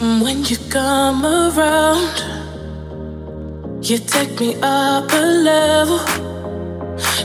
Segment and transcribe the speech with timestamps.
[0.00, 2.16] Mm, when you come around.
[3.82, 5.20] You take me up a
[5.50, 6.00] level.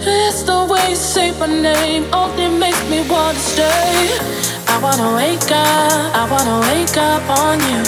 [0.01, 4.19] It's the way you say my name, only makes me wanna stay.
[4.67, 7.83] I wanna wake up, I wanna wake up on you.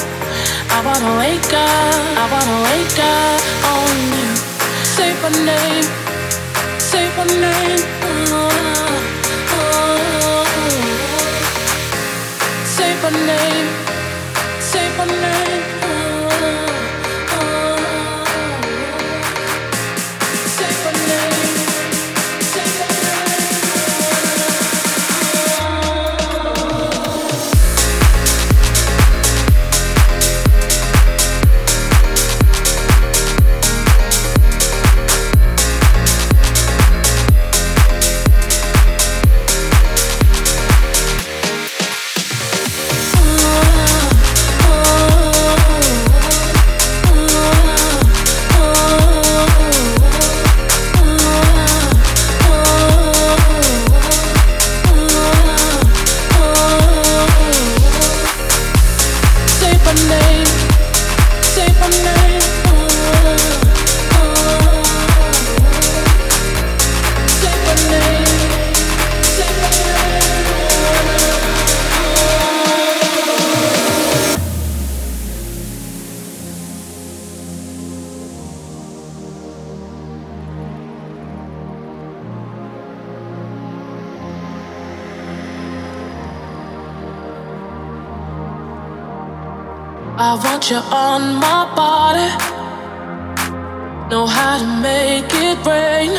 [0.75, 3.41] I wanna wake up, I wanna wake up
[3.75, 4.31] on you.
[4.95, 5.87] Say my name,
[6.79, 7.83] say my name.
[8.03, 8.49] Oh,
[9.57, 11.23] oh, oh.
[12.75, 13.67] Say my name,
[90.23, 92.29] I want you on my body.
[94.07, 96.13] Know how to make it rain.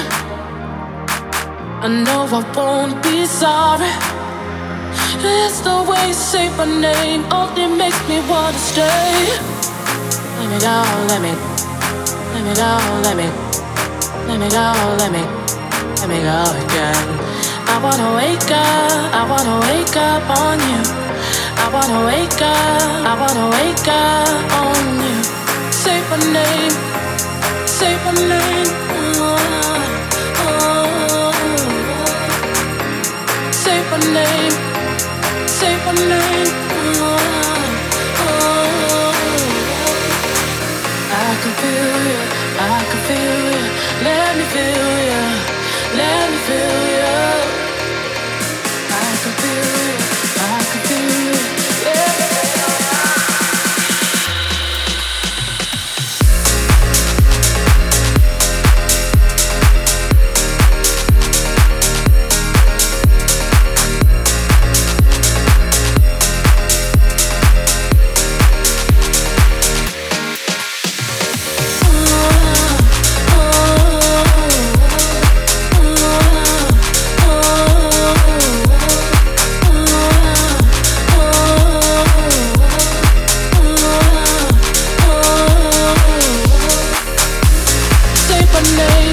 [1.84, 3.86] I know I won't be sorry.
[5.22, 9.38] It's the way you say my name, only makes me wanna stay.
[10.34, 11.32] Let me go, let me,
[12.34, 12.70] let me go,
[13.06, 13.28] let me,
[14.26, 14.66] let me go,
[14.98, 15.22] let me,
[16.02, 17.06] let me go again.
[17.70, 21.01] I wanna wake up, I wanna wake up on you.
[21.72, 25.22] Wanna wake up, I wanna wake up on you.
[25.72, 26.72] Say my name,
[27.66, 28.70] say my name.
[33.52, 34.54] Say my name,
[35.46, 36.52] say my name.
[41.24, 42.20] I can feel you,
[42.60, 43.64] I can feel you.
[44.06, 45.22] Let me feel you,
[45.98, 46.91] let me feel you.
[88.70, 89.12] Name,